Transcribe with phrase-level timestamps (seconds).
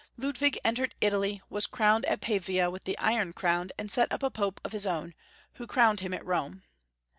[0.17, 4.31] Ludwig entered Italy, was crowned at Pavia with the iron crown, and set up a
[4.31, 5.13] Pope of his own,
[5.53, 6.63] who crowned him at Rome.